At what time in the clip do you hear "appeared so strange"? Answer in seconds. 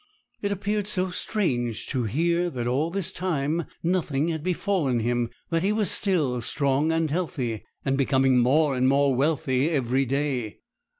0.51-1.85